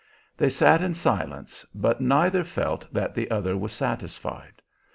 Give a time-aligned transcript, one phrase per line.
[0.35, 4.63] They sat in silence, but neither felt that the other was satisfied.